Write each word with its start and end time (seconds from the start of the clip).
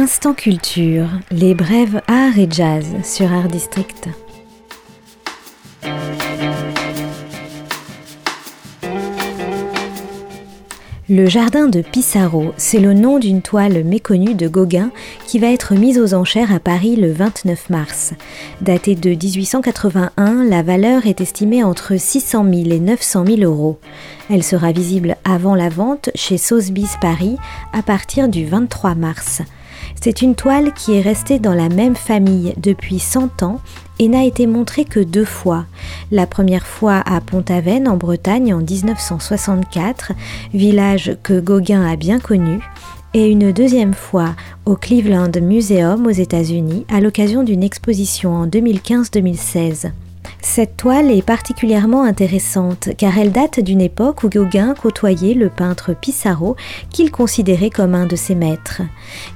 Instant 0.00 0.32
Culture, 0.32 1.08
les 1.32 1.56
brèves 1.56 2.00
art 2.06 2.38
et 2.38 2.46
jazz 2.48 2.86
sur 3.02 3.32
Art 3.32 3.48
District. 3.48 4.08
Le 11.08 11.26
jardin 11.26 11.66
de 11.66 11.82
Pissarro, 11.82 12.52
c'est 12.56 12.78
le 12.78 12.94
nom 12.94 13.18
d'une 13.18 13.42
toile 13.42 13.82
méconnue 13.82 14.34
de 14.34 14.46
Gauguin 14.46 14.92
qui 15.26 15.40
va 15.40 15.48
être 15.48 15.74
mise 15.74 15.98
aux 15.98 16.14
enchères 16.14 16.54
à 16.54 16.60
Paris 16.60 16.94
le 16.94 17.10
29 17.10 17.68
mars. 17.68 18.12
Datée 18.60 18.94
de 18.94 19.10
1881, 19.10 20.44
la 20.44 20.62
valeur 20.62 21.08
est 21.08 21.20
estimée 21.20 21.64
entre 21.64 21.98
600 21.98 22.44
000 22.44 22.54
et 22.70 22.78
900 22.78 23.26
000 23.26 23.40
euros. 23.40 23.80
Elle 24.30 24.44
sera 24.44 24.70
visible 24.70 25.16
avant 25.24 25.56
la 25.56 25.70
vente 25.70 26.10
chez 26.14 26.38
Sotheby's 26.38 26.96
Paris 27.00 27.36
à 27.72 27.82
partir 27.82 28.28
du 28.28 28.46
23 28.46 28.94
mars. 28.94 29.42
C'est 30.00 30.22
une 30.22 30.34
toile 30.34 30.72
qui 30.74 30.94
est 30.94 31.00
restée 31.00 31.38
dans 31.38 31.54
la 31.54 31.68
même 31.68 31.96
famille 31.96 32.54
depuis 32.56 32.98
100 32.98 33.42
ans 33.42 33.60
et 33.98 34.08
n'a 34.08 34.24
été 34.24 34.46
montrée 34.46 34.84
que 34.84 35.00
deux 35.00 35.24
fois. 35.24 35.64
La 36.10 36.26
première 36.26 36.66
fois 36.66 37.02
à 37.04 37.20
Pont-Aven 37.20 37.88
en 37.88 37.96
Bretagne 37.96 38.54
en 38.54 38.58
1964, 38.58 40.12
village 40.54 41.16
que 41.22 41.40
Gauguin 41.40 41.84
a 41.84 41.96
bien 41.96 42.20
connu, 42.20 42.60
et 43.14 43.30
une 43.30 43.52
deuxième 43.52 43.94
fois 43.94 44.34
au 44.66 44.76
Cleveland 44.76 45.32
Museum 45.40 46.06
aux 46.06 46.10
États-Unis 46.10 46.84
à 46.88 47.00
l'occasion 47.00 47.42
d'une 47.42 47.62
exposition 47.62 48.34
en 48.34 48.46
2015-2016. 48.46 49.90
Cette 50.40 50.76
toile 50.76 51.10
est 51.10 51.22
particulièrement 51.22 52.04
intéressante 52.04 52.88
car 52.96 53.16
elle 53.18 53.32
date 53.32 53.60
d'une 53.60 53.80
époque 53.80 54.24
où 54.24 54.28
Gauguin 54.28 54.74
côtoyait 54.74 55.34
le 55.34 55.50
peintre 55.50 55.94
Pissarro 55.94 56.56
qu'il 56.90 57.10
considérait 57.10 57.70
comme 57.70 57.94
un 57.94 58.06
de 58.06 58.16
ses 58.16 58.34
maîtres. 58.34 58.82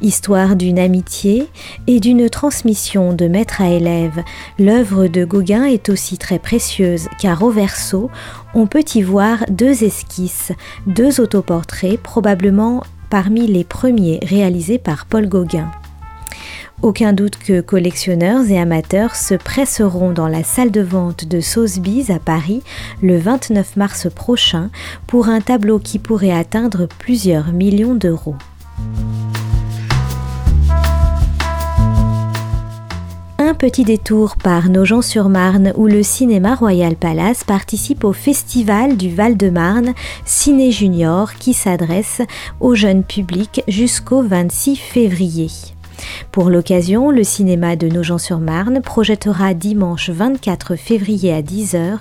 Histoire 0.00 0.56
d'une 0.56 0.78
amitié 0.78 1.48
et 1.86 2.00
d'une 2.00 2.28
transmission 2.28 3.12
de 3.12 3.28
maître 3.28 3.60
à 3.60 3.70
élève, 3.70 4.22
l'œuvre 4.58 5.06
de 5.06 5.24
Gauguin 5.24 5.64
est 5.64 5.88
aussi 5.88 6.18
très 6.18 6.38
précieuse 6.38 7.08
car 7.20 7.42
au 7.42 7.50
verso, 7.50 8.10
on 8.54 8.66
peut 8.66 8.84
y 8.94 9.02
voir 9.02 9.44
deux 9.48 9.84
esquisses, 9.84 10.52
deux 10.86 11.20
autoportraits 11.20 12.00
probablement 12.00 12.82
parmi 13.10 13.46
les 13.46 13.64
premiers 13.64 14.18
réalisés 14.22 14.78
par 14.78 15.06
Paul 15.06 15.28
Gauguin. 15.28 15.70
Aucun 16.82 17.12
doute 17.12 17.36
que 17.36 17.60
collectionneurs 17.60 18.50
et 18.50 18.58
amateurs 18.58 19.14
se 19.14 19.34
presseront 19.34 20.10
dans 20.10 20.26
la 20.26 20.42
salle 20.42 20.72
de 20.72 20.80
vente 20.80 21.24
de 21.24 21.40
Sotheby's 21.40 22.10
à 22.10 22.18
Paris 22.18 22.60
le 23.00 23.18
29 23.18 23.76
mars 23.76 24.08
prochain 24.12 24.68
pour 25.06 25.28
un 25.28 25.40
tableau 25.40 25.78
qui 25.78 26.00
pourrait 26.00 26.32
atteindre 26.32 26.88
plusieurs 26.98 27.52
millions 27.52 27.94
d'euros. 27.94 28.34
Un 33.38 33.54
petit 33.54 33.84
détour 33.84 34.36
par 34.36 34.68
Nogent-sur-Marne 34.68 35.72
où 35.76 35.86
le 35.86 36.02
cinéma 36.02 36.56
Royal 36.56 36.96
Palace 36.96 37.44
participe 37.44 38.02
au 38.02 38.12
festival 38.12 38.96
du 38.96 39.14
Val-de-Marne 39.14 39.94
Ciné 40.24 40.72
Junior 40.72 41.34
qui 41.34 41.54
s'adresse 41.54 42.22
au 42.58 42.74
jeune 42.74 43.04
public 43.04 43.62
jusqu'au 43.68 44.22
26 44.22 44.74
février. 44.74 45.48
Pour 46.30 46.50
l'occasion, 46.50 47.10
le 47.10 47.24
cinéma 47.24 47.76
de 47.76 47.88
Nogent-sur-Marne 47.88 48.80
projettera 48.82 49.54
dimanche 49.54 50.10
24 50.10 50.76
février 50.76 51.32
à 51.32 51.42
10h 51.42 51.98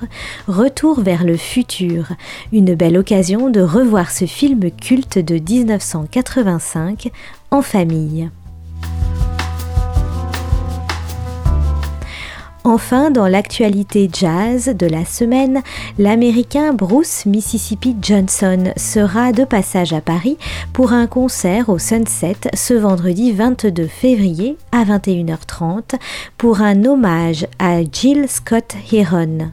Retour 0.47 1.01
vers 1.01 1.23
le 1.23 1.37
futur, 1.37 2.09
une 2.51 2.75
belle 2.75 2.97
occasion 2.97 3.49
de 3.49 3.61
revoir 3.61 4.11
ce 4.11 4.25
film 4.25 4.71
culte 4.71 5.17
de 5.17 5.35
1985 5.35 7.11
en 7.51 7.61
famille. 7.61 8.29
Enfin, 12.63 13.09
dans 13.09 13.27
l'actualité 13.27 14.07
jazz 14.13 14.67
de 14.67 14.85
la 14.85 15.03
semaine, 15.03 15.61
l'Américain 15.97 16.73
Bruce 16.73 17.25
Mississippi 17.25 17.95
Johnson 17.99 18.71
sera 18.77 19.31
de 19.31 19.45
passage 19.45 19.93
à 19.93 20.01
Paris 20.01 20.37
pour 20.71 20.93
un 20.93 21.07
concert 21.07 21.69
au 21.69 21.79
Sunset 21.79 22.37
ce 22.53 22.75
vendredi 22.75 23.31
22 23.31 23.87
février 23.87 24.57
à 24.71 24.83
21h30 24.83 25.95
pour 26.37 26.61
un 26.61 26.85
hommage 26.85 27.47
à 27.57 27.81
Jill 27.81 28.27
Scott 28.29 28.75
Heron. 28.91 29.51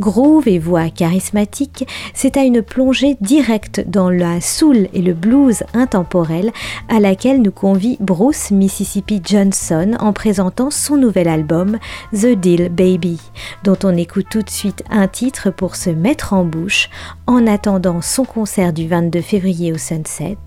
Groove 0.00 0.48
et 0.48 0.58
voix 0.58 0.90
charismatique, 0.90 1.86
c'est 2.14 2.36
à 2.36 2.42
une 2.42 2.62
plongée 2.62 3.16
directe 3.20 3.82
dans 3.86 4.10
la 4.10 4.40
soul 4.40 4.88
et 4.92 5.02
le 5.02 5.14
blues 5.14 5.62
intemporel 5.74 6.52
à 6.88 7.00
laquelle 7.00 7.42
nous 7.42 7.52
convie 7.52 7.96
Bruce 8.00 8.50
Mississippi 8.50 9.20
Johnson 9.24 9.96
en 10.00 10.12
présentant 10.12 10.70
son 10.70 10.96
nouvel 10.96 11.28
album 11.28 11.78
The 12.12 12.34
Deal 12.34 12.68
Baby, 12.68 13.20
dont 13.64 13.78
on 13.84 13.96
écoute 13.96 14.26
tout 14.30 14.42
de 14.42 14.50
suite 14.50 14.84
un 14.90 15.08
titre 15.08 15.50
pour 15.50 15.76
se 15.76 15.90
mettre 15.90 16.32
en 16.32 16.44
bouche 16.44 16.90
en 17.26 17.46
attendant 17.46 18.02
son 18.02 18.24
concert 18.24 18.72
du 18.72 18.88
22 18.88 19.20
février 19.20 19.72
au 19.72 19.78
Sunset. 19.78 20.38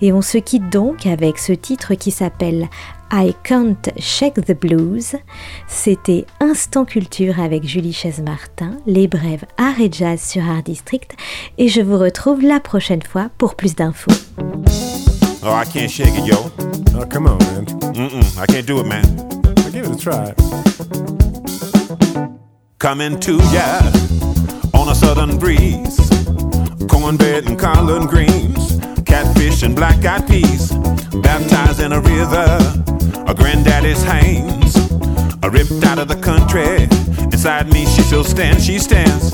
Et 0.00 0.12
on 0.12 0.22
se 0.22 0.38
quitte 0.38 0.70
donc 0.70 1.06
avec 1.06 1.38
ce 1.38 1.52
titre 1.52 1.94
qui 1.94 2.10
s'appelle 2.10 2.68
I 3.12 3.34
Can't 3.42 3.90
Shake 3.98 4.44
the 4.44 4.54
Blues. 4.54 5.16
C'était 5.66 6.26
Instant 6.40 6.84
Culture 6.84 7.40
avec 7.40 7.66
Julie 7.66 7.92
Chaise-Martin, 7.92 8.76
les 8.86 9.08
brèves 9.08 9.44
art 9.58 9.80
et 9.80 9.90
jazz 9.92 10.20
sur 10.20 10.42
Art 10.42 10.62
District, 10.62 11.16
et 11.58 11.68
je 11.68 11.80
vous 11.80 11.98
retrouve 11.98 12.42
la 12.42 12.60
prochaine 12.60 13.02
fois 13.02 13.28
pour 13.36 13.56
plus 13.56 13.74
d'infos. 13.74 14.12
Oh, 15.42 15.48
I 15.48 15.64
can't 15.64 15.88
shake 15.88 16.16
it, 16.16 16.26
yo. 16.26 16.50
Oh, 16.96 17.04
come 17.08 17.26
on, 17.26 17.38
man. 17.38 17.64
Mm-mm, 17.94 18.22
I 18.38 18.46
can't 18.46 18.66
do 18.66 18.78
it, 18.80 18.86
man. 18.86 19.04
I'll 19.58 19.72
give 19.72 19.84
it 19.84 19.92
a 19.92 19.96
try. 19.96 20.34
Coming 22.78 23.18
to 23.20 23.38
ya 23.52 23.80
on 24.72 24.88
a 24.88 24.94
southern 24.94 25.38
breeze. 25.38 25.98
Cornbread 26.88 27.46
and 27.46 27.58
collard 27.58 28.08
greens, 28.08 28.78
catfish 29.04 29.62
and 29.62 29.74
black 29.74 30.04
eyed 30.04 30.26
peas. 30.28 30.72
Ripped 35.50 35.84
out 35.84 35.98
of 35.98 36.08
the 36.08 36.16
country. 36.16 36.84
Inside 37.32 37.72
me, 37.72 37.84
she 37.86 38.02
still 38.02 38.24
stands, 38.24 38.64
she 38.64 38.78
stands. 38.78 39.32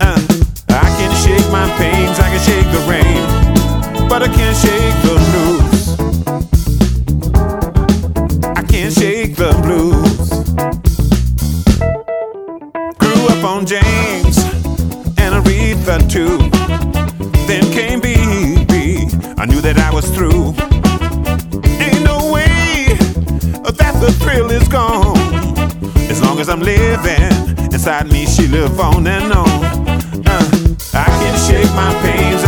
Uh, 0.00 0.20
I 0.68 0.88
can 0.98 1.12
shake 1.24 1.50
my 1.50 1.68
pains, 1.76 2.18
I 2.18 2.28
can 2.30 2.40
shake 2.48 2.68
the 2.70 2.80
rain, 2.88 4.08
but 4.08 4.22
I 4.22 4.28
can't 4.28 4.56
shake 4.56 4.96
the 5.06 5.16
blues. 5.26 5.86
I 8.56 8.62
can't 8.62 8.92
shake 8.92 9.36
the 9.36 9.52
blues. 9.64 10.28
Grew 12.98 13.26
up 13.34 13.44
on 13.44 13.66
James 13.66 14.38
and 15.18 15.34
Aretha 15.34 15.98
too. 16.08 16.38
Then 17.46 17.62
came 17.72 18.00
BB. 18.00 19.38
I 19.38 19.44
knew 19.46 19.60
that 19.60 19.78
I 19.78 19.92
was 19.92 20.08
through. 20.14 20.54
Ain't 21.80 22.04
no 22.04 22.32
way 22.32 22.96
that 23.62 23.94
the 24.00 24.12
thrill 24.20 24.50
is 24.50 24.68
gone. 24.68 24.85
Long 26.36 26.42
as 26.42 26.48
I'm 26.50 26.60
living, 26.60 27.72
inside 27.72 28.12
me 28.12 28.26
she 28.26 28.46
live 28.46 28.78
on 28.78 29.06
and 29.06 29.32
on. 29.32 29.48
Uh, 30.28 30.76
I 30.92 31.06
can 31.06 31.34
shake 31.48 31.70
my 31.72 31.94
pains, 32.02 32.44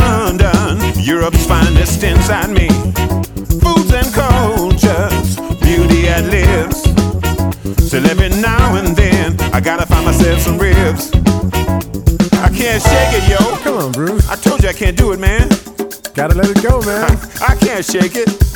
London, 0.00 0.80
Europe's 0.98 1.46
finest 1.46 2.02
inside 2.02 2.50
me. 2.50 2.68
Foods 3.62 3.92
and 3.92 4.08
cultures, 4.12 5.36
beauty 5.60 6.08
and 6.08 6.30
lives. 6.30 6.82
Till 7.90 8.04
every 8.06 8.30
now 8.30 8.76
and 8.76 8.96
then, 8.96 9.38
I 9.52 9.60
gotta 9.60 9.86
find 9.86 10.04
myself 10.04 10.40
some 10.40 10.58
ribs. 10.58 11.12
I 12.46 12.48
can't 12.48 12.82
shake 12.82 13.12
it, 13.18 13.24
yo. 13.28 13.56
Come 13.64 13.78
on, 13.78 13.92
Bruce. 13.92 14.28
I 14.28 14.36
told 14.36 14.62
you 14.62 14.68
I 14.68 14.72
can't 14.72 14.96
do 14.96 15.12
it, 15.12 15.20
man. 15.20 15.48
Gotta 16.14 16.34
let 16.34 16.48
it 16.50 16.62
go, 16.62 16.80
man. 16.82 17.10
I 17.50 17.54
can't 17.56 17.84
shake 17.84 18.16
it. 18.16 18.53